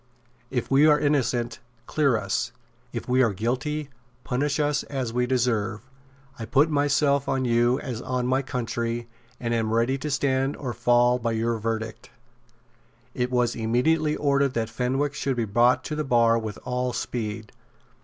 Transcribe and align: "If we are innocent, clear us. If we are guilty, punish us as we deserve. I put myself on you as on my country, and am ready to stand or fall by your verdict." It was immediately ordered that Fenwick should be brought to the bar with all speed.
"If 0.49 0.71
we 0.71 0.87
are 0.87 0.99
innocent, 0.99 1.59
clear 1.85 2.17
us. 2.17 2.51
If 2.91 3.07
we 3.07 3.21
are 3.21 3.33
guilty, 3.33 3.91
punish 4.23 4.59
us 4.59 4.81
as 4.85 5.13
we 5.13 5.27
deserve. 5.27 5.81
I 6.39 6.45
put 6.45 6.71
myself 6.71 7.29
on 7.29 7.45
you 7.45 7.79
as 7.81 8.01
on 8.01 8.25
my 8.25 8.41
country, 8.41 9.07
and 9.39 9.53
am 9.53 9.71
ready 9.71 9.99
to 9.99 10.09
stand 10.09 10.57
or 10.57 10.73
fall 10.73 11.19
by 11.19 11.33
your 11.33 11.59
verdict." 11.59 12.09
It 13.13 13.29
was 13.29 13.55
immediately 13.55 14.15
ordered 14.15 14.55
that 14.55 14.71
Fenwick 14.71 15.13
should 15.13 15.35
be 15.35 15.45
brought 15.45 15.83
to 15.83 15.95
the 15.95 16.03
bar 16.03 16.39
with 16.39 16.57
all 16.65 16.93
speed. 16.93 17.51